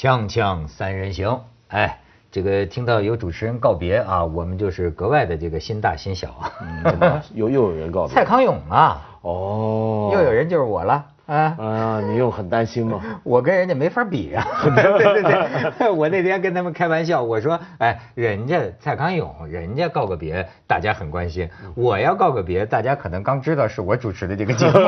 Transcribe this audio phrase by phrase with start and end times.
[0.00, 2.00] 锵锵三人行，哎，
[2.32, 7.22] 这个听到有主持人告别啊，我们就是格外的这个心大心小啊。
[7.34, 11.54] 又又有人告别蔡康永啊，哦，又有人就是我了啊。
[11.58, 13.00] 啊，你又很担心吗？
[13.22, 14.44] 我跟人家没法比啊！
[14.64, 14.82] 对
[15.22, 24.78] 对对， 我那天跟他们开玩笑，我说，哎，人家蔡康永，人家告个别，大家很关心；我要告个别，大家可能刚知道是我主持的这个节目。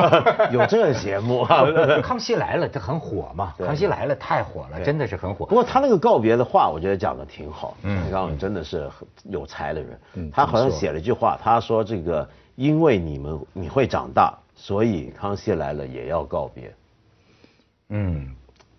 [0.51, 1.63] 有这节目啊？
[2.03, 3.53] 康熙来了，这很火嘛？
[3.57, 5.45] 康熙来了太火了，真的是很火。
[5.45, 7.75] 不过他那个告别的话，我觉得讲的挺好。
[7.83, 9.99] 嗯，康永真的是很有才的人。
[10.15, 14.33] 嗯，他好像写了一句话，他说这个，因为你们你会长大。
[14.55, 16.75] 所以康熙来了也要告别。
[17.89, 18.33] 嗯，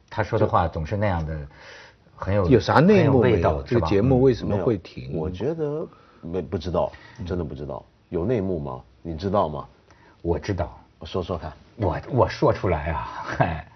[0.08, 1.38] 他说的话总是那样的，
[2.16, 3.62] 很有有啥内幕味道？
[3.62, 5.16] 这个节目为什么会停？
[5.16, 5.86] 我觉得
[6.20, 6.90] 没不知道，
[7.26, 7.84] 真的不知道。
[8.08, 8.82] 有内幕吗？
[9.02, 9.68] 你知道吗？
[10.22, 11.52] 我知道，我说说看。
[11.76, 13.66] 我我说出来啊，嗨，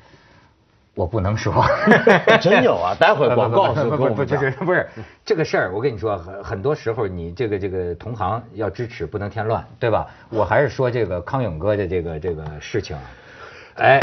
[0.98, 1.64] 我不能说。
[2.42, 2.92] 真有啊！
[2.98, 4.88] 待会儿广告不不不不是不是
[5.24, 10.08] 这个事儿，我跟你说，很很多时候你这个这个同行要支持，不能添乱，对吧？
[10.28, 12.96] 我还是说这个康永哥的这个这个事情，
[13.78, 14.00] 哎，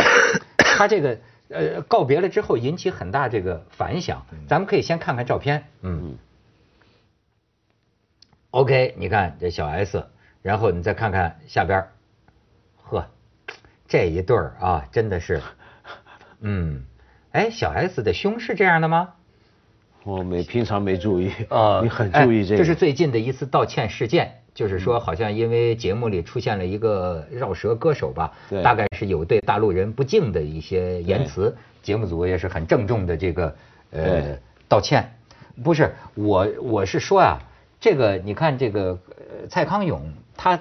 [0.58, 1.18] 他这个
[1.50, 6.16] 呃告别了之后引起很大这个反响，咱们可以先看看照片，嗯
[8.52, 10.06] ，OK，你看这小 S，
[10.42, 11.86] 然后你再看看下边，
[12.84, 13.06] 呵，
[13.86, 15.42] 这一对儿啊，真的是。
[16.42, 16.84] 嗯，
[17.32, 19.10] 哎，小 S 的胸是这样的吗？
[20.04, 22.58] 我没平常没注意 啊， 你很注意这个。
[22.60, 28.32] 这是最近的一次道歉事件，就是说好像因为节目里出现了一个绕舌歌手吧，
[28.64, 33.56] 大概是有对大陆人不敬的一些言辞，节目组也是很郑重的这个
[33.90, 35.12] 呃道歉。
[35.64, 37.40] 不是我我是说啊，
[37.80, 39.00] 这个你看这个
[39.50, 40.60] 蔡康永他，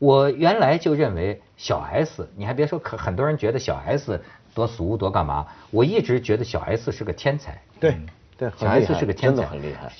[0.00, 4.20] 我原来就认为小 S，你还别说，可很多人觉得小 S。
[4.54, 5.46] 多俗多干嘛？
[5.70, 7.60] 我一直觉得小 S 是个天才。
[7.78, 7.96] 对
[8.36, 9.92] 对，小 S 是个天才，很厉害，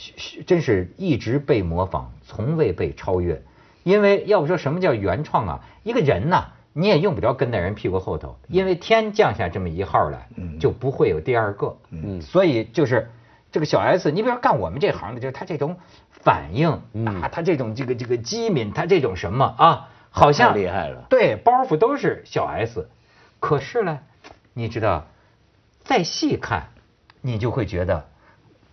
[0.46, 3.42] 真是一直被模仿，从未被超越。
[3.82, 5.60] 因为要不说什么叫原创啊？
[5.82, 10.28] 一个人呐，你也用不着跟在人屁股后头，因为天降下这么一号来，
[10.58, 11.76] 就不会有第二个。
[11.90, 13.10] 嗯，所以就是
[13.50, 15.76] 这个小 S，你比如说干我们这行的，就是他这种
[16.10, 16.70] 反应
[17.06, 21.06] 啊，他这种这个这个机敏，他这种什么啊，好像厉害了。
[21.08, 22.88] 对，包袱都是小 S，
[23.38, 23.98] 可是呢？
[24.52, 25.06] 你知道，
[25.84, 26.68] 再细看，
[27.20, 28.08] 你就会觉得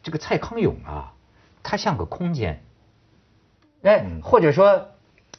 [0.04, 1.14] 这个蔡康永啊，
[1.64, 2.64] 他像个空间。
[3.84, 4.90] 哎，或者说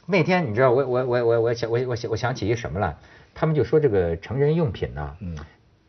[0.05, 2.97] 那天你知道，我我我我我想我我想我想起一什么了？
[3.35, 5.37] 他们就说这个成人用品呢，嗯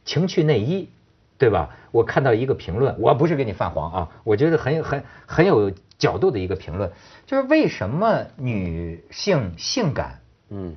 [0.04, 0.90] 情趣内衣，
[1.38, 1.70] 对吧？
[1.90, 6.92] 我看到一个评论，我不是给你泛黄啊，我觉得很很很有角度的一个评论，
[7.26, 10.76] 就是为什么女性性感，嗯，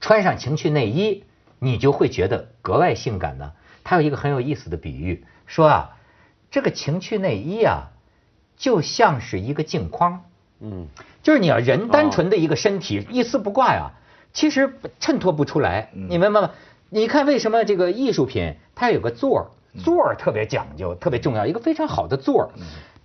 [0.00, 1.24] 穿上情趣内衣。
[1.62, 3.52] 你就会觉得格外性感呢。
[3.84, 5.90] 他有一个很有意思的比喻，说啊，
[6.50, 7.92] 这个情趣内衣啊，
[8.56, 10.24] 就像是一个镜框，
[10.58, 10.88] 嗯，
[11.22, 13.92] 就是你要人单纯的一个身体一丝不挂呀，
[14.32, 15.90] 其实衬托不出来。
[15.92, 16.50] 你明白吗？
[16.90, 19.46] 你看为什么这个艺术品它有个座儿，
[19.78, 22.48] 座儿特别讲究，特别重要，一个非常好的座儿，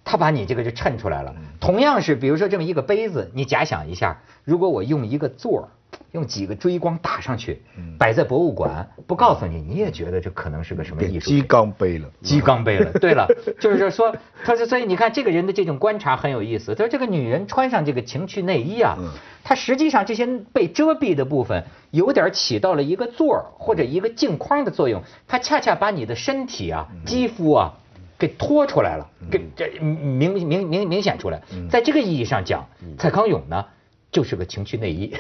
[0.04, 1.36] 它把你这个就衬出来了。
[1.60, 5.68] 同样是，比如说这么一个杯子，你假想一下，如果我用一个座儿。
[6.12, 7.62] 用几个追光打上去，
[7.98, 11.30] 摆在博物馆，不告诉你，你也觉得这可能是个什么艺术？
[11.30, 12.92] 鸡缸杯了，鸡缸杯了。
[13.00, 13.28] 对了，
[13.60, 16.74] 就是说，他说，所以你看这个人的这种观察很有意思。
[16.74, 18.98] 他说，这个女人穿上这个情趣内衣啊，
[19.44, 25.02] 她实际上这些被遮蔽的部分，有点起到了一个座儿或者一个镜框的作用。
[25.28, 27.74] 它恰恰把你的身体啊、肌肤啊，
[28.18, 31.42] 给托出来了，给这明明明明显出来。
[31.70, 32.66] 在这个意义上讲，
[32.98, 33.66] 蔡康永呢？
[34.12, 35.14] 就是个情趣内衣，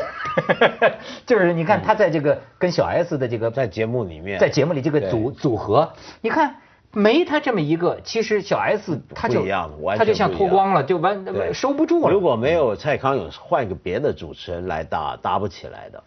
[1.26, 6.56] 就是你看他在这个跟小 S 的这个在节目里面，在节目里这个组组合，你看
[6.94, 9.46] 没他这么一个，其实小 S 他就
[9.98, 12.10] 他就像脱光了，就完收不住了。
[12.10, 16.02] 如果没有蔡康永，换一个别的主持人来搭搭不起来的，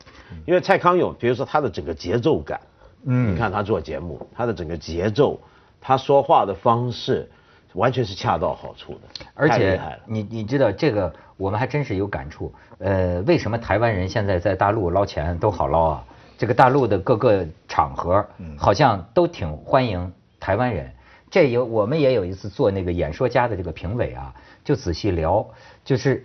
[0.46, 2.58] 因为蔡康永，比如说他的整个节奏感，
[3.04, 5.38] 嗯，你看他做节目，他的整个节奏，
[5.80, 7.30] 他说话的方式。
[7.74, 12.54] 完全是恰到好处的，而且你你知道这个，我们还真是有感触。
[12.78, 16.04] 呃，为什么台湾人现在在大陆捞钱都好捞啊？
[16.36, 18.26] 这个大陆的各个场合，
[18.58, 20.92] 好像都挺欢迎台湾人。
[21.30, 24.34] 这有我们也有一次做那个演说家的这个评委啊，
[24.64, 25.46] 就仔细聊，
[25.84, 26.24] 就是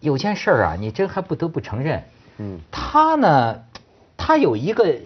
[0.00, 2.02] 有件事儿啊，你真还不得不承认，
[2.38, 3.62] 嗯，他呢，
[4.16, 4.96] 他有一个，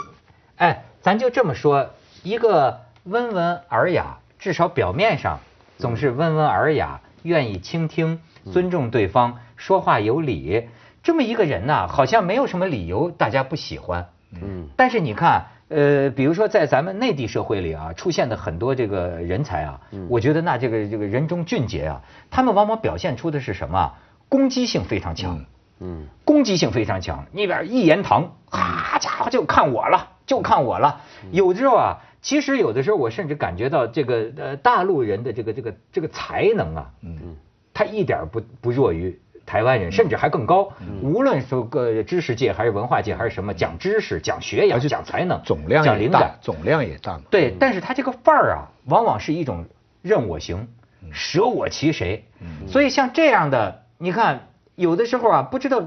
[0.56, 1.90] 哎，咱就这么说，
[2.22, 5.38] 一个温文尔雅，至少表面上。
[5.78, 8.20] 总是温文尔雅，愿意倾听，
[8.52, 10.68] 尊重对方，说话有理，
[11.02, 14.08] 这么一个人呢，好像没有什么理由大家不喜欢。
[14.32, 23.92] 嗯，但是你看呃，比如说在咱们内地社会里啊，出现的很多这个人才啊，我觉得那这个这个人中俊杰啊，他们往往表现出的是什么？
[24.30, 25.44] 攻击性非常强。
[25.80, 27.26] 嗯，攻击性非常强。
[27.32, 31.02] 那边一言堂，哈家伙就看我了，就看我了。
[31.32, 37.36] 有的时候啊，其实有的时候我甚至感觉到这个呃大陆人的这个这个这个才能啊，嗯嗯，
[37.74, 39.18] 他一点不不弱于
[39.50, 40.72] 台湾人，甚至还更高。
[41.02, 47.20] 无论是个知识界还是文化界还是什么，讲知识、讲学养、讲才能，总量也大，总量也大。
[47.30, 49.64] 对，但是他这个范儿啊，往往是一种
[50.02, 50.68] 任我行，
[51.10, 52.24] 舍我其谁。
[52.68, 54.46] 所以像这样的，你看。
[54.76, 55.82] 有的时候啊，不知道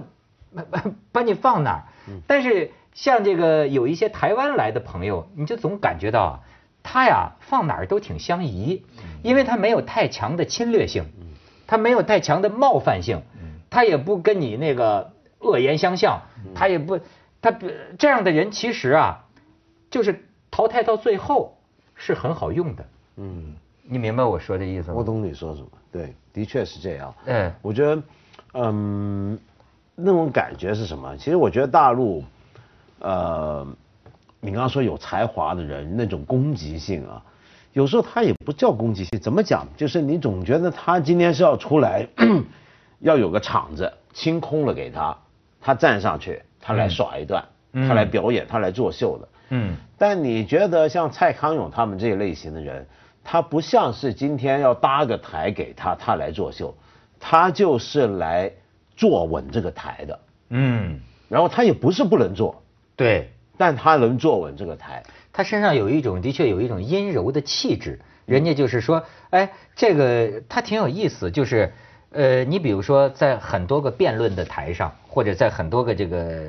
[0.70, 1.82] 把 把你放哪儿，
[2.28, 6.34] 但是像这个有一些台湾来的朋友，你就总感觉到啊，
[6.84, 8.86] 他呀放哪儿都挺相宜，
[9.24, 11.06] 因为他没有太强的侵略性，
[11.66, 13.24] 他没有太强的冒犯性，
[13.74, 16.22] 他也不跟你那个恶言相向，
[16.54, 17.00] 他也不
[17.42, 17.52] 他
[17.98, 19.26] 这样的人其实啊，
[19.90, 21.58] 就是淘汰到最后
[21.96, 22.86] 是很好用的。
[23.18, 24.96] 嗯，你明白我说的意思吗？
[24.98, 27.14] 我懂你说什么，对，的确是这样。
[27.26, 28.02] 嗯，我觉得。
[28.56, 29.40] 嗯，
[29.96, 31.18] 那种感觉是什么？
[31.18, 32.24] 其实我觉得大陆，
[33.00, 33.66] 呃，
[34.40, 37.24] 你刚刚说有才华的人那种攻击性啊，
[37.72, 39.66] 有时候他也不叫攻击性，怎么讲？
[39.76, 42.08] 就是你总觉得他今天是要出来，
[43.04, 45.16] 要有个场子清空了给他，
[45.62, 49.28] 他站上去，他来耍一段，他来表演，他来作秀的。
[49.50, 49.76] 嗯。
[49.98, 52.88] 但你觉得像蔡康永他们这一类型的人，
[53.24, 56.76] 他不像是今天要搭个台给他，他来作秀。
[57.20, 58.52] 他就是来
[58.98, 61.00] 坐稳这个台的，嗯，
[61.30, 62.62] 然后他也不是不能坐，
[62.98, 65.04] 对，但他能坐稳这个台。
[65.32, 68.00] 他身上有一种，的确有一种阴柔的气质。
[68.26, 71.74] 人家就是说，哎，这个他挺有意思，就是，
[72.14, 76.42] 呃，你比如说在很多个辩论的台上，或者在很多个这个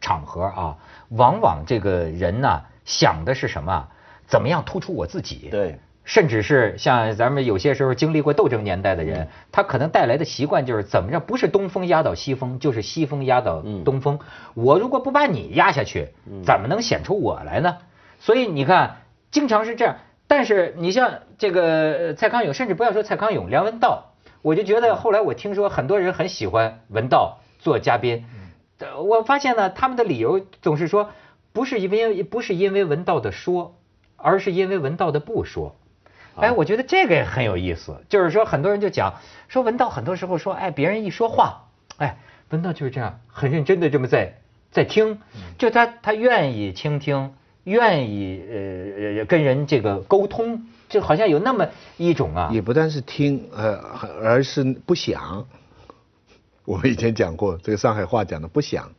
[0.00, 0.76] 场合啊，
[1.10, 3.88] 往往这个人呢想的是什么？
[4.26, 5.48] 怎么样突出我自己？
[5.50, 5.78] 对。
[6.04, 14.18] 甚至是像咱们有些时候经历过斗争年代的人，他可能带来的习惯就是怎么着，不是东风压倒西风，就是西风压倒东风。
[14.54, 16.08] 我如果不把你压下去，
[16.46, 17.76] 怎么能显出我来呢？
[18.20, 19.96] 所以你看，经常是这样。
[20.26, 24.07] 但是你像这个蔡康永，甚至不要说蔡康永，梁文道，
[24.42, 28.24] 我就觉得后来我听说很多人很喜欢文道做嘉宾，
[29.04, 31.10] 我发现呢，他们的理由总是说，
[31.52, 33.76] 不是因为不是因为文道的说，
[34.16, 35.74] 而是因为文道的不说。
[36.36, 39.14] 哎，我觉得这个也很有意思，就是说很多人就讲
[39.48, 41.64] 说文道很多时候说，哎，别人一说话，
[41.96, 42.18] 哎，
[42.50, 44.38] 文道就是这样很认真的这么在
[44.70, 45.20] 在听，
[45.58, 47.34] 就他他愿意倾听，
[47.68, 53.78] 愿意呃跟人这个沟通，就好像有那么一种啊，也不单是听，呃，
[54.22, 55.46] 而是不想。
[56.64, 58.90] 我们以前讲过这个上海话讲的不想。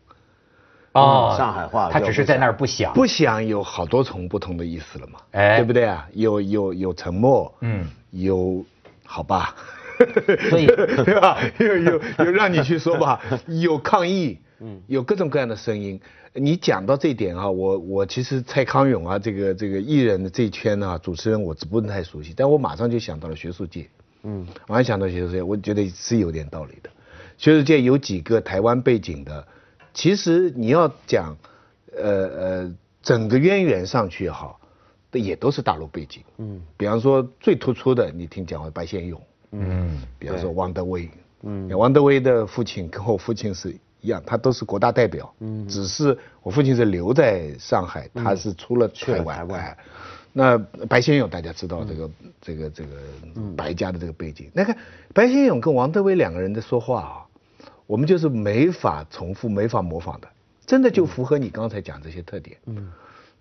[0.92, 6.08] 哦，上海话，他只是在那儿不想，不想有好多重不同的意思了嘛，哎，对不对啊？
[6.14, 8.66] 有有有沉默，嗯，有
[9.06, 9.54] 好吧，
[10.50, 10.66] 所以
[11.06, 11.38] 对吧？
[11.60, 16.00] 有有有让你去说吧，有抗议，嗯，有各种各样的声音。
[16.34, 23.88] 你讲到这点啊，我我其实蔡康永啊，这个这个艺人的这一圈啊，主持人我不是太熟悉，但我马上就想到了学术界，
[24.24, 26.90] 嗯，马上想到学术界，我觉得是有点道理的。
[27.38, 29.48] 学术界有几个台湾背景的。
[29.92, 31.36] 其实你要讲，
[31.98, 34.60] 呃呃，整个渊源上去也好，
[35.12, 36.22] 也都是大陆背景。
[36.38, 39.20] 嗯，比方说最突出的，你听讲过白先勇。
[39.52, 41.10] 嗯，比方说王德威。
[41.42, 45.34] 嗯，王德威的父亲跟我父亲是一样，他都是国大代表。
[45.40, 49.78] 嗯，只是我父亲是留在上海，他是出了台湾。
[50.32, 52.10] 那白先勇大家知道这个
[52.42, 52.90] 这个这个
[53.58, 54.50] 白家的这个背景。
[54.54, 54.76] 那个
[55.14, 57.26] 白先勇跟王德威两个人的说话啊。
[57.88, 60.28] 我们就是没法重复、没法模仿的，
[60.64, 62.56] 真的就符合你刚才讲这些特点。
[62.68, 62.92] 嗯，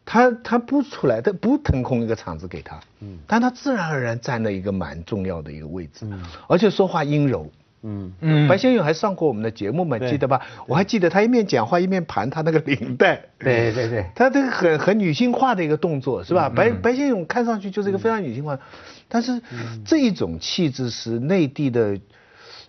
[0.06, 7.46] 他他不出来，他不腾空一个场子给他，嗯，但他自然而然占了一个蛮重要的一个位置，嗯，而且说话阴柔，
[7.82, 8.48] 嗯嗯。
[8.48, 9.98] 白先勇还上过我们的节目嘛？
[9.98, 10.40] 记得吧？
[10.66, 16.48] 我还记得他一面讲话一面盘他那个领带，对对对，他这个很很女性化的一个动作是吧？
[16.48, 18.58] 白白先勇看上去就是一个非常女性化，
[19.08, 19.40] 但是
[19.84, 21.98] 这一种气质是内地的。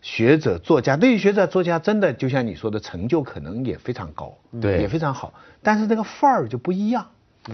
[0.02, 5.34] 学者、作家，内地学者、作家，真的就像你说的，成就可能也非常高，对，也非常好。
[5.62, 7.06] 但是那个范儿就不一样，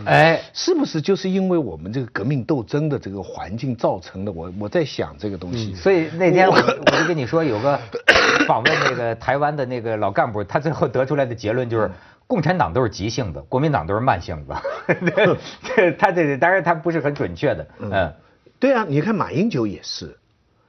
[0.05, 4.31] 哎，是不是就是因为我们这个革命斗争的这个环境造成的？
[4.31, 5.73] 我我在想这个东西。
[5.75, 7.79] 所以那天我我就跟你说，有个
[8.47, 11.89] 访问那个台湾的那个老干部，他最后得出来的结论就是，
[12.27, 14.53] 共产党都是急性子，国民党都是慢性子。
[15.97, 18.13] 他这当然他不是很准确的，嗯，
[18.59, 20.17] 对啊，你看马英九也是。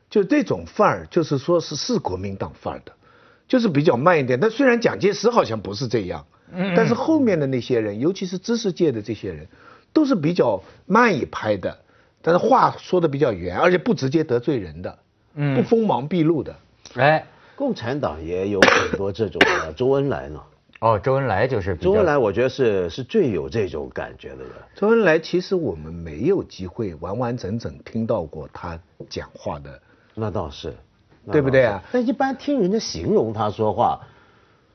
[0.08, 2.92] 就这种范儿，就是说是是国民党范儿的，
[3.48, 4.38] 就是比较慢一点。
[4.38, 6.24] 但虽然蒋介石好像不是这样，
[6.76, 9.46] 但是后面的那些人，尤其是知识界的这些人，
[9.92, 11.78] 都是比较慢一拍的，
[12.22, 14.98] 但是话说的比较圆，而且不直接得罪人的，
[15.34, 16.54] 嗯不锋芒毕露的。
[16.94, 20.40] 哎，共产党也有很多这种的，周恩来呢？
[20.80, 24.52] 哦，周恩来就是周恩来，我觉得是是最有这种感觉的人。
[24.74, 29.80] 周恩来其实我们没有机会完完整整听到过他讲话的，
[30.14, 30.74] 那倒是，
[31.32, 31.82] 对不对啊？
[31.90, 34.00] 但一般听人家形容他说话，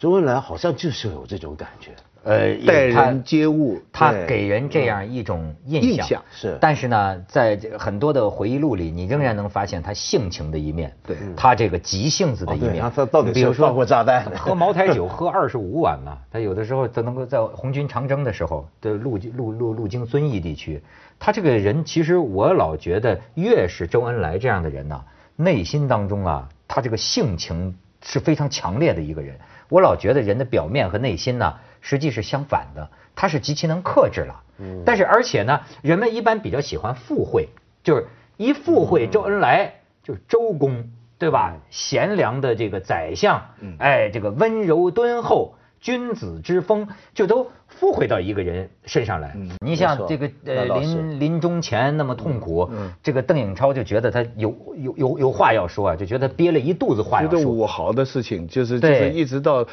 [0.01, 1.91] 周恩来好像就是有这种感觉。
[2.23, 6.57] 呃，待人接物，他给人这样一种印象是。
[6.59, 12.91] 但是呢，在很多的回忆录里，你仍然能发现他性情的一面，对，他这个急性子的一面。
[12.95, 16.17] 他到底比如说放过炸弹， 喝茅台酒喝二十五碗呢？
[16.31, 20.81] 他有的时候他能够在红军长征的时候，的路路路路经遵义地区，
[21.19, 24.99] 他这个人其实我老觉得，越是周恩来这样的人呢，
[25.35, 29.37] 内心当中啊，他这个性情是非常强烈的一个人。
[29.71, 31.55] 我老觉得人的表面和内心呢。
[31.83, 34.43] 实际是相反的，他是极其能克制了。
[34.59, 37.49] 嗯，但是而且呢，人们一般比较喜欢附会，
[37.81, 38.05] 就是
[38.37, 39.73] 一附会周恩来
[40.03, 41.55] 就是周公，对吧？
[41.71, 43.41] 贤良的这个宰相，
[43.79, 45.55] 哎，这个温柔敦厚。
[45.81, 49.35] 君子之风就都附回到一个人身上来。
[49.65, 52.69] 你像这个呃临临终前那么痛苦，
[53.01, 57.39] 这个邓颖超就觉得他有有有有话要说啊，就觉得憋了一肚子话要说。
[57.39, 59.67] 觉得武豪的事情就是就是一直到，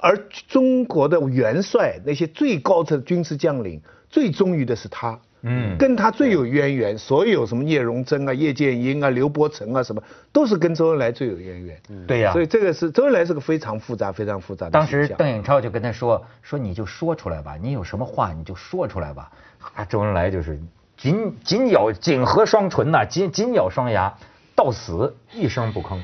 [0.00, 5.20] 而中国的元帅那些最高的军事将领最忠于的是他。
[5.42, 11.80] 嗯，跟他最有渊源，所有什么聂荣臻啊、叶剑英啊、刘伯承啊，什么都是跟周恩来最有渊源。
[12.06, 14.70] 对呀，所以这个是周恩来是个非常复杂、非常复杂的。
[14.70, 19.30] 当时邓颖超就跟他说：“说你就说出来吧，你有什么话你就说出来吧。”
[19.74, 20.58] 啊，周恩来就是
[20.96, 24.12] 紧紧咬、紧合双唇呐，紧紧咬双牙，
[24.54, 25.98] 到死一声不吭。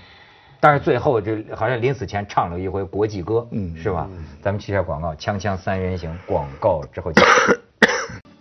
[0.61, 4.09] 但是最后这好像临死前唱了一回国际歌，嗯，是吧？
[4.43, 7.25] 咱们去下广告，锵锵三人行，广告之后见。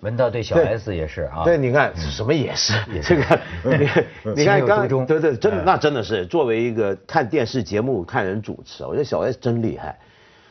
[0.01, 9.97] 文道对小 S 也是啊，对，你看什么也是这个，你你看刚对对，真的那真的是作为一个看电视节目看人主持，我觉得小 S 真厉害，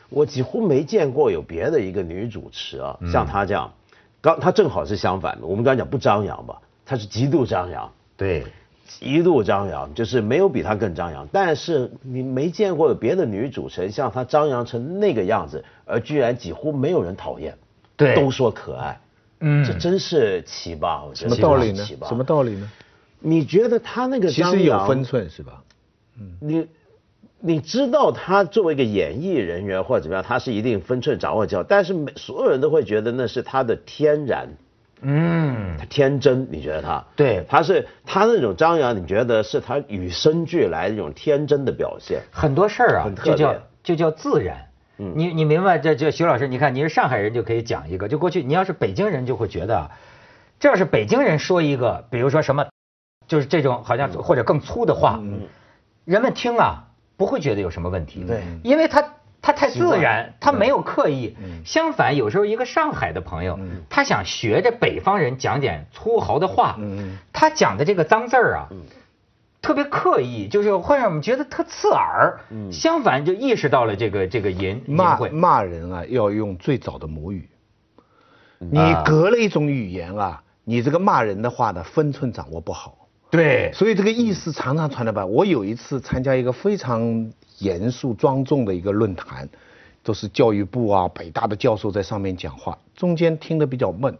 [0.09, 3.71] 我几乎没见过有别的一个女主持啊，像她这样，
[4.19, 8.43] 刚她正好是相反的，我们刚才讲不张扬吧，她是极度张扬，对，
[8.85, 17.57] 极度张扬，就是没有比她更张扬，但是你没见过有别的女主持人像她张扬成那个样子，而居然几乎没有人讨厌，
[17.95, 18.99] 对，都说可爱。
[19.39, 21.35] 嗯，这真是奇葩，我觉得。
[21.35, 21.85] 什么道理呢？
[22.07, 22.69] 什么道理呢？
[23.19, 25.63] 你觉得他那个其实有分寸是吧？
[26.19, 26.67] 嗯，你
[27.39, 34.47] 你知道他作为一个演艺人员或者怎么样，他是一定分寸掌握较，但是每所有人都会觉得那是他的天然，
[35.01, 37.05] 嗯，他天真，你觉得他？
[37.15, 42.21] 对，他是他那种张扬，你觉得是他与生俱来的一种天真的表现？
[42.31, 44.66] 很多事儿啊，就叫就叫自然。
[44.97, 49.91] 你你明白这这徐老师，你看你是上海人就可以讲一个，就过去你要是北京人就会觉得，
[50.59, 52.65] 这要是北京人说一个，比如说什么，
[53.27, 55.19] 就是这种好像或者更粗的话，
[56.05, 59.03] 人们听啊不会觉得有什么问题，对，因为他
[59.41, 61.35] 他太自然，他没有刻意。
[61.65, 66.75] 相反，有时候一个上海的朋友，他想学着北方人讲点粗豪的话，
[67.33, 68.67] 他讲的这个脏字儿啊。
[69.59, 72.39] 特别刻意，就是会让我们觉得特刺耳。
[72.51, 77.49] 嗯，相反就意识到了这个这个淫骂骂人啊，要用最早的母语。
[78.59, 83.07] 你隔了一种语言啊，你这个骂人的话的分寸掌握不好。
[83.29, 85.25] 对，所以这个意思常常传的吧。
[85.25, 89.49] 我有一次参加一个非常严肃庄重的一个论坛，
[90.01, 94.17] 都是教育部啊、北大的教授在上面讲话，中间听得比较闷，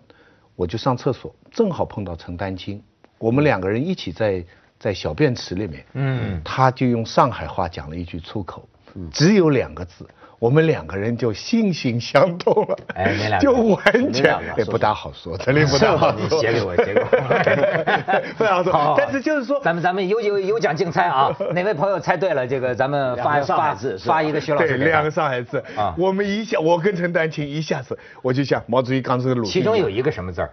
[0.55, 2.83] 我就上厕所，正好碰到陈丹青，
[3.17, 4.43] 我们两个人一起在。
[4.79, 8.67] 在小便池里面，嗯，他就用上海话讲了一句粗口，
[9.11, 10.07] 只有两个字，
[10.39, 16.39] 我们两个人就心心相通了，哎，你俩就完全也不大好说，真的不大好说。
[16.39, 17.05] 写给我，写给我，
[18.37, 18.95] 不好说。
[18.97, 24.77] 但是就是说，咱们咱们有有有奖竞猜啊， 哪位朋友猜对了，这个咱们发发发一个徐老师。
[24.77, 29.43] 对，两个上海字啊，我们一下，我跟陈丹青一下子，我就想毛主席刚才的鲁。
[29.43, 30.51] 其中有一个什么字儿？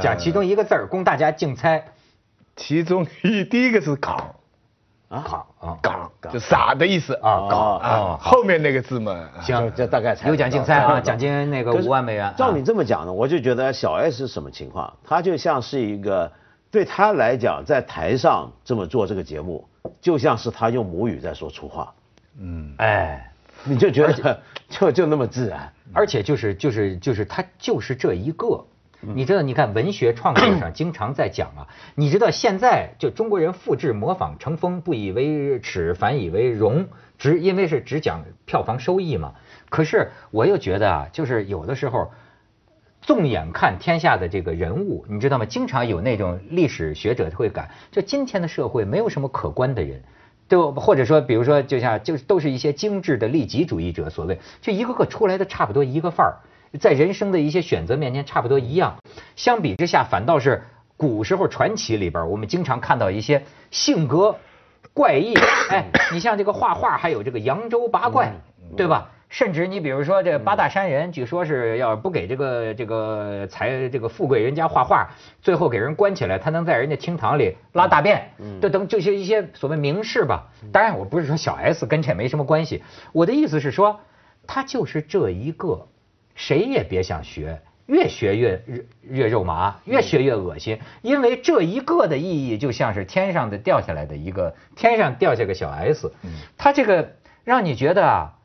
[0.00, 1.84] 讲其中一个字儿，供大家竞猜。
[2.56, 4.34] 其中一第一个是“港”，
[5.08, 5.78] 啊，港啊，
[6.20, 12.32] 港就傻的意思啊，港啊，后面那个字嘛，行，这大概有奖竞猜啊，奖金那个五万美元。
[12.36, 14.92] 照你这么讲呢，我就觉得小 S 是什么情况？
[15.04, 16.30] 他就像是一个，
[16.70, 19.68] 对他来讲，在台上这么做这个节目，
[20.00, 21.92] 就像是他用母语在说粗话。
[22.38, 23.32] 嗯，哎，
[23.64, 28.64] 你就觉得就 就那么自然，而且就是就是就是他就是这一个。
[29.14, 36.86] 你知道，你看文学创作上经常在讲啊，你知道现在就中国人复制模仿成风，不以为耻，反以为荣，
[37.18, 39.34] 只因为是只讲票房收益嘛。
[39.68, 42.10] 可是我又觉得啊，就是有的时候。
[43.06, 45.44] 纵眼看天下的这个人物，你知道吗？
[45.44, 50.02] 经常有那种历史学者会感，就今天的社会没有什么可观的人，
[50.48, 56.40] 就或者说，比如说，就像就是都是一些精致的利己主义者，所谓就一个个出来的差不多一个范儿，
[56.78, 58.96] 在人生的一些选择面前差不多一样。
[59.36, 60.62] 相比之下，反倒是
[60.96, 64.36] 古时候传奇里边，我们经常看到一些性格
[64.92, 65.34] 怪异。
[65.70, 68.32] 哎，你像这个画画，还有这个扬州八怪，
[68.76, 69.10] 对吧？
[69.30, 75.10] 甚至你比如说这八大山人，据说是要不给这个这个财这个富贵人家画画，
[75.42, 80.46] 最后给人关起来，他能在人家厅堂里拉大便，这等这些一些所谓名士吧。
[80.70, 83.98] 当然我不是说小 S 跟这没什么关系，我的意思是说，
[84.46, 85.84] 他就是这一个，
[86.34, 88.64] 谁也别想学，越学越
[89.02, 96.12] 越肉麻，越学越恶心，因为这一个的意义就像是天上的掉下来的一个天上掉下个小 S，
[96.56, 98.38] 他这个让你觉得啊。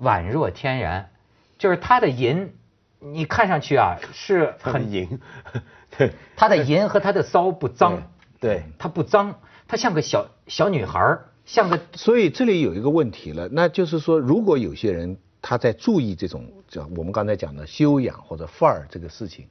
[0.00, 1.10] 宛若天然，
[1.58, 2.54] 就是它的银，
[2.98, 5.20] 你看上去啊是很银，
[5.98, 8.04] 对，它的银和它的骚不脏，
[8.40, 11.78] 对，它不脏，它像个小小女孩像个。
[11.92, 19.46] 所以这里有一个问题了，那就是说，如果有些人他在注意这种叫我们刚才讲的修养或者范儿这个事情，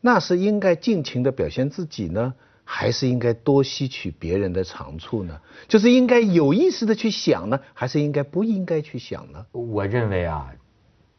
[0.00, 2.34] 那是应该尽情的表现自己呢？
[2.64, 5.40] 还是应该多吸取别人的长处呢？
[5.68, 9.44] 就是应该有意识的去想呢，还是应该不应该去想呢？
[9.52, 10.50] 我认为啊，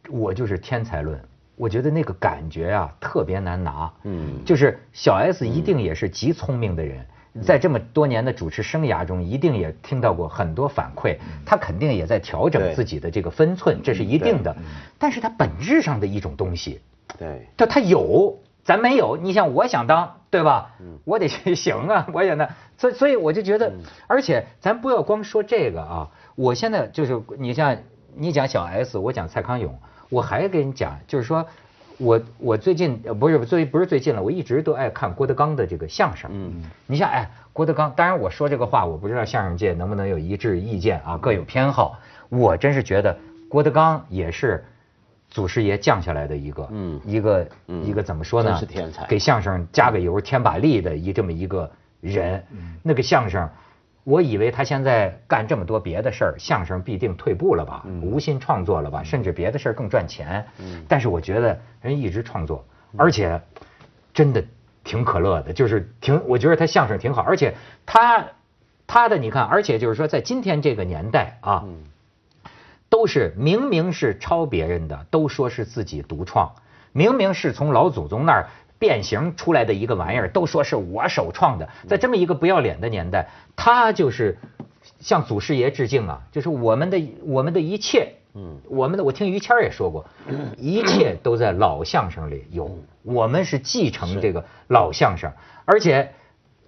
[0.10, 1.20] 我就是天才论。
[1.56, 3.94] 我觉得那个感觉啊特别难拿。
[4.04, 7.06] 嗯，就是小 S 一定也是极聪明的人，
[7.42, 14.56] 在这么多年的主持生涯中，一定也听到过很多反馈，他肯定也在调整自己的这个分寸，这是一定的。
[15.00, 16.82] 但是他本质上的一种东西，
[17.18, 18.40] 对，他他有。
[18.66, 20.72] 咱没有，你像我想当，对吧？
[21.04, 23.74] 我得去 行啊，我也那，所以所以我就觉得，
[24.08, 27.75] 而且咱不要光说这个啊，我现在就是你像
[28.16, 31.46] 你讲小 S，我讲蔡康永，我还跟你讲，就是说
[31.97, 36.29] 我我最近不是最不是最近了，我一直都爱看郭德纲的这个相声。
[36.34, 41.99] 嗯，你像哎，郭德纲，当然我说这个话，我不知道相声界能不能有一致意见啊，各有偏好。
[42.29, 43.17] 我真是觉得
[43.49, 44.63] 郭德纲也是。
[45.29, 47.47] 祖师爷降下来的一个，嗯，一个
[47.84, 48.56] 一个怎么说呢？
[48.56, 51.67] 是天才，给相声加个油添把力的一这么一个
[52.01, 52.43] 人。
[52.51, 53.49] 嗯那个相声，
[54.04, 60.46] 我以为他现在干这么多别的事儿，相声必定退步了吧，无心创作了吧，甚至别的事儿更赚钱。
[60.60, 62.66] 嗯，但是我觉得人一直创作，
[62.98, 63.42] 而且
[64.13, 64.44] 真的
[64.84, 67.54] 挺可乐的，就是挺，我觉得他相声挺好，而且
[67.86, 68.26] 他
[68.86, 71.66] 他的你看，而且就是说在今天这个年代啊。
[72.89, 76.54] 都是明明是抄别人的，都说是自己独创；
[76.92, 78.50] 明明是从老祖宗那儿
[78.84, 81.69] 变形出来的一个玩意儿，都说是我首创的。
[81.88, 84.38] 在这么一个不要脸的年代，他就是
[85.00, 86.19] 向祖师爷致敬啊！
[86.34, 90.06] 就是我们的我们的一切，嗯，我们的我听于谦也说过，
[90.58, 95.32] 一切都在老相声里有，我们是继承这个老相声，
[95.63, 96.12] 而且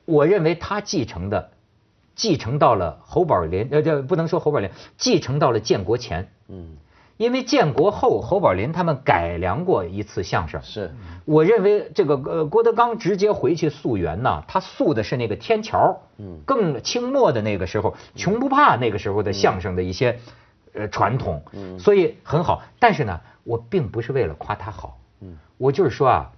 [0.06, 1.52] 我认为他继承的。
[2.16, 6.78] 继承到了侯宝林，呃，这不能说侯宝林，继承到了建国前，嗯，
[7.18, 20.20] 因为建国后侯宝林他们改良过一次相声，是，我认为这个呃郭德纲直接回去溯源呢，他溯的是那个天桥，嗯，更清末的那个时候，穷不怕那个时候的相声的一些
[20.74, 26.32] 呃传统，嗯，所以很好，但是呢，我并不是为了夸他好，嗯，我就是说啊，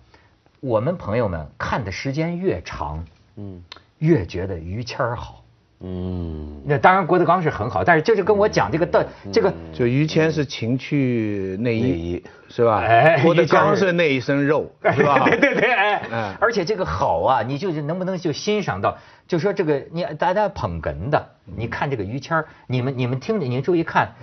[0.59, 3.03] 我们朋友们看的时间越长，
[3.35, 3.63] 嗯，
[3.97, 5.43] 越觉得于谦儿好。
[5.79, 12.79] 嗯，那当然，郭德纲是很好，但是就是跟我讲这个的这个，就于谦是情趣内衣，是吧？
[12.79, 15.23] 哎，郭德纲是那一身肉，是吧？
[15.25, 24.13] 对对对，哎，而且这个好啊，你就是能不能就欣赏到，就说这个你大家捧哏的，你看这个于谦你们你们听着，你注意看，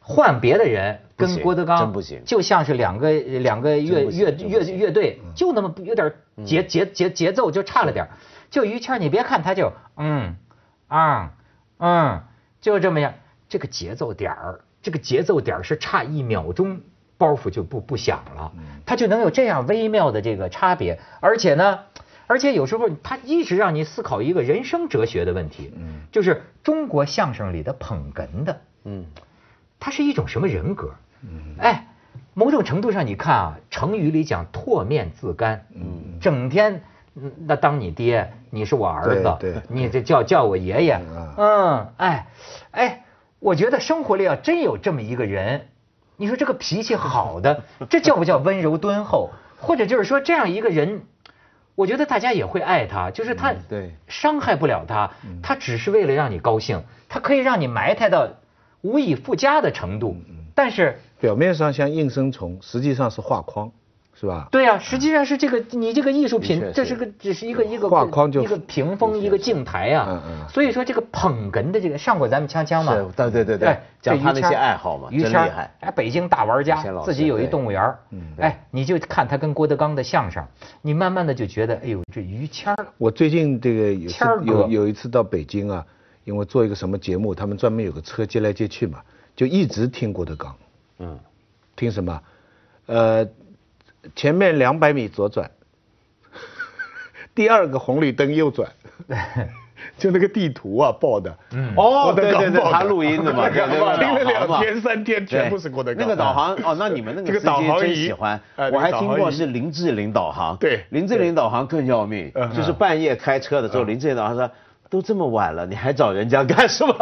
[0.00, 6.10] 换别的人跟郭德纲真不行，就像是两个两个乐乐乐乐队，就那么有点
[6.42, 8.08] 节节节节奏就差了点，
[8.50, 10.36] 就于谦你别看他就嗯。
[10.92, 11.32] 啊，
[11.78, 12.20] 嗯，
[12.60, 13.14] 就这么样，
[13.48, 16.82] 这个节奏点儿，这个节奏点儿是差一秒钟，
[17.16, 18.52] 包袱就不不响了，
[18.84, 21.78] 它就能有这样微妙的这个差别，而且呢，
[22.26, 29.06] 而且有时候它一直让你思考一个人生哲学的问题，嗯，就是中国相声里的捧哏的，嗯，
[29.80, 30.92] 他是一种什么人格？
[31.22, 31.86] 嗯，哎，
[32.34, 36.82] 某种程度上你看啊，成语里讲唾面自干，嗯，整天。
[37.46, 41.00] 那当你爹，你是我儿子，你这叫叫我爷爷，
[41.36, 42.26] 嗯，哎，
[42.70, 43.04] 哎，
[43.38, 45.68] 我觉得生活里要真有这么一个人，
[46.16, 49.30] 你说这个脾气好的，这叫不叫温柔敦厚？
[49.58, 51.02] 或者就是说这样一个人，
[51.74, 53.54] 我觉得大家也会爱他，就是他
[54.08, 55.10] 伤害不了他，
[55.42, 58.28] 他只是为了让你高兴，他可以让你埋汰到
[58.80, 60.16] 无以复加的程度，
[60.54, 60.98] 但是。
[61.22, 63.70] 表面上像应声虫，实际上是画框，
[64.22, 64.46] 是吧？
[64.52, 70.06] 对呀，实际上是这个你这个艺术品，这是个只是一个一个画框就一个屏风一个镜台啊。
[70.08, 70.48] 嗯嗯。
[70.48, 72.94] 所以说这个捧哏的这个上过咱们锵锵嘛？
[73.16, 73.76] 对对对对。
[74.00, 75.40] 讲他那些爱好嘛，于谦
[75.80, 77.92] 哎，北京大玩家，自己有一动物园
[78.38, 80.44] 哎，你就看他跟郭德纲的相声，
[80.82, 84.10] 你慢慢的就觉得，哎呦，这于谦我最近这个有
[84.44, 85.84] 有有一次到北京啊，
[86.22, 89.00] 因为做一个什么节目，他们专门有个车接来接去嘛，
[89.34, 90.54] 就一直听郭德纲。
[90.98, 91.18] 嗯，
[91.74, 92.20] 听什么？
[92.86, 93.24] 呃，
[94.14, 95.50] 前面两百米左转，
[97.34, 98.70] 第二个红绿灯右转，
[99.98, 101.36] 就那个地图啊报的。
[101.52, 106.02] 嗯，哦，对对对，他录音的嘛， 听了两天三天，全部是郭德纲。
[106.02, 108.40] 那个导航哦，那你们那个导航真喜欢，
[108.72, 110.56] 我还听过是林志玲导航。
[110.56, 114.50] 对，林志玲导航更要命，就是半夜开车的时候，林志玲导航说。
[114.92, 116.94] 都这么晚了，你还找人家干什么？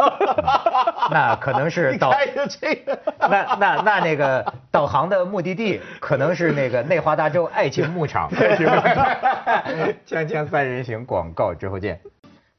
[1.11, 2.13] 那可能是 导
[2.49, 8.31] 这个， 那那那那个导航的目的地可能是那个内华达州爱情牧场。
[10.07, 11.99] 锵锵三人行广告之后见。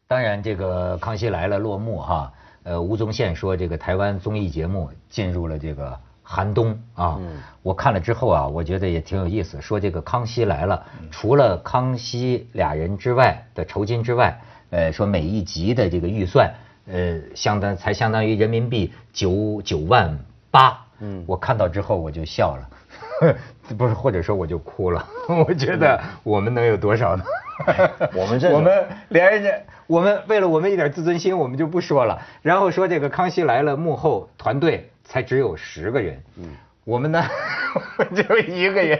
[0.07, 2.31] 当然，这个《康熙来了》落幕哈，
[2.64, 7.18] 呃，吴宗宪说这个台湾综艺节目进入了这个寒冬啊。
[7.62, 9.62] 我看了之后啊，我觉得也挺有意思。
[9.62, 14.38] 说这个《康熙来了》，除了康熙俩人之外的酬金之外。
[14.73, 16.51] 呃，说每一集的这个预算，
[16.87, 20.19] 呃，相当才相当于人民币九九万
[20.51, 20.83] 八。
[21.01, 23.37] 嗯，我看到之后我就笑了，
[23.77, 25.07] 不是，或者说我就哭了。
[25.47, 27.25] 我觉得我们能有多少呢？
[28.17, 29.51] 我们这我们连人家，
[29.87, 32.19] 我们为了我们一点自尊心，我们就不说了。
[32.41, 36.45] 然后说这个《康熙来了》幕后团队才只有十个人，嗯，
[36.85, 37.23] 我们呢
[38.14, 38.99] 就一个人。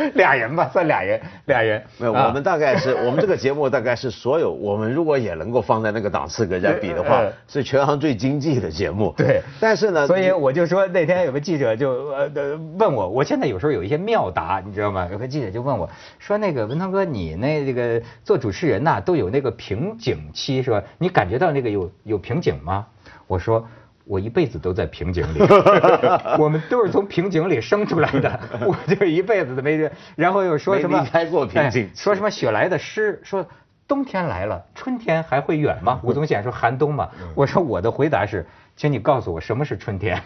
[0.14, 2.12] 俩人吧，算俩人，俩人没有。
[2.12, 9.12] 我们大概是 我们这个节目大概是所有我们如果也能够放在那个档次跟人家比的话，是全行最经济的节目。
[9.14, 12.30] 对，但是呢，所以我就说那天有个记者就呃
[12.78, 15.06] 问我，我现在有时候有一些妙答，你知道吗？
[15.12, 20.82] 有个记者就问我说：“那个文涛哥，你那这个做主持人呐，都有那个瓶颈期是吧？
[20.96, 22.86] 你感觉到那个有有瓶颈吗？”
[23.26, 23.68] 我说。
[24.04, 25.40] 我一辈子都在瓶颈里，
[26.38, 33.46] 我们都是从瓶颈里生出来的， 我就一辈子都没然后又说什么离开过瓶颈，说什么雪莱的诗，说
[33.86, 36.00] 冬天来了，春天还会远吗？
[36.04, 37.08] 吴宗宪说寒冬嘛。
[37.34, 40.20] 我说我的回答是，请你告诉我什么是春天。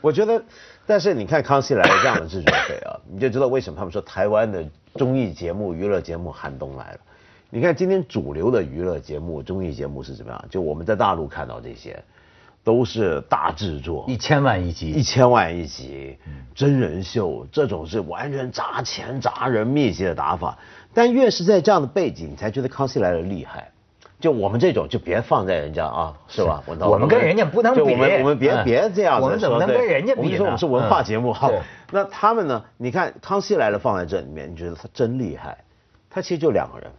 [0.00, 0.42] 我觉得，
[0.86, 6.98] 但是你看康熙来了这样的制作费啊，你就知道为什么他们说台湾的综艺节目、娱乐节目寒冬来了。
[7.50, 10.44] 你看今天主流的娱乐节目、综艺节目是怎么样？
[10.50, 12.02] 就我们在大陆看到这些。
[12.66, 16.18] 都是大制作，一千万一集，一千万一集，
[16.52, 20.58] 真人秀这种是完全砸钱砸人密集的打法。
[20.92, 23.70] 但越是在这样的背景，你才觉得康熙来了厉害。
[24.18, 26.60] 就我们这种就别放在人家啊，是吧？
[26.66, 30.26] 我们跟人家不能比，我们我们别别这样子我们怎么能跟人家比呢？
[30.26, 31.48] 我们说我们是文化节目哈。
[31.92, 32.64] 那他们呢？
[32.76, 35.56] 你看康熙来了放在这里面，你觉得他真厉害？
[36.10, 36.90] 他其实就两个人，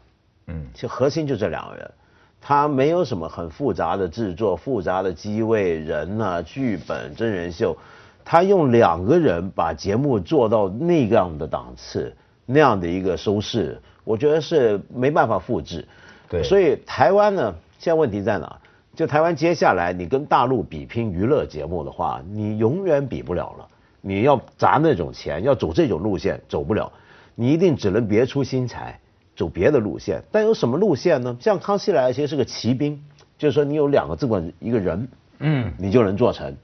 [0.48, 1.92] 嗯，其实核心就这两个人。
[2.41, 7.78] 他没有什么很复杂的制作、复杂的机位、人啊、剧本、真人秀，
[8.23, 15.86] 他用两个人把节目做到那样的档次、那样的一个收视，我觉得是没办法复制。
[16.30, 18.58] 对，所以台湾呢，现在问题在哪？
[18.95, 23.67] 就台湾接下来你跟大陆比拼娱乐节目的话，你永远比不了了。
[24.02, 26.91] 你要砸那种钱，要走这种路线，走不了。
[27.36, 29.00] 你一定只能别出心裁。
[29.38, 31.38] 走别的路线，但有什么路线呢？
[31.39, 33.00] 像康熙来了，其实是个骑兵，
[33.38, 36.58] 就是说你有两个这么一个人，嗯，你就能做成。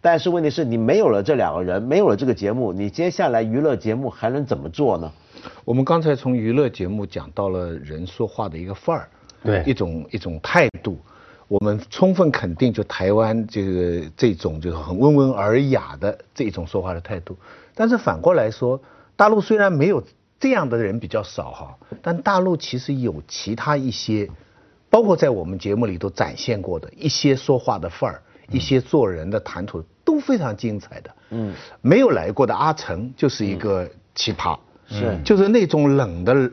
[0.00, 5.12] 但是问题是你没有了这两个人，没有了这个节目，你接下来娱乐节目还能怎么做呢？
[5.66, 9.08] 我们刚才从娱乐节目讲到了人说话的一个范儿，
[9.44, 10.98] 对，一种一种态度。
[11.48, 17.36] 我们充分肯定，就台湾这个这种就是很温文尔雅的这种说话的态度。
[17.74, 18.80] 但是反过来说，
[19.16, 20.02] 大陆虽然没有。
[20.38, 24.28] 这样的人比较少哈，但大陆其实有其他一些，
[24.90, 31.10] 包括在我们节目里都展现过的一些说话的范儿，一些做人的谈吐都非常精彩的。
[31.30, 36.50] 嗯，没有来过的阿成就是一个奇葩，是，就是那种冷的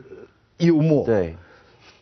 [0.58, 1.36] 幽默，对，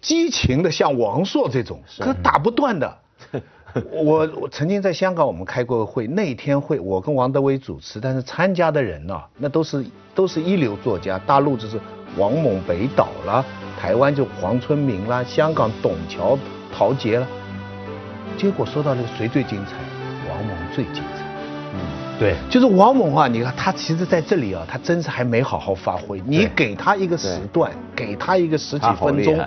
[0.00, 2.98] 激情的像王朔这种，可打不断的。
[3.90, 11.80] 我我曾经在香港，我们开过会，那天会我跟王德威主持，但是参加的人呢，那都是都是一流作家，大陆就是
[12.18, 13.44] 王蒙、北岛啦，
[13.80, 16.38] 台湾就黄春明啦，香港董桥、
[16.72, 17.26] 陶杰啦。
[18.36, 19.72] 结果说到那个谁最精彩，
[20.28, 21.11] 王蒙最精彩。
[22.22, 26.22] 嗯，对就是王蒙啊，你看他其实在这里啊，他真是还没好好发挥。
[26.24, 29.38] 你给他一个时段，给他一个十几分钟，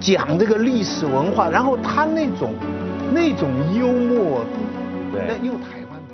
[0.00, 2.52] 讲这个历史文化，然后他那种
[3.12, 4.44] 那种幽默，
[5.12, 5.85] 对那又台湾。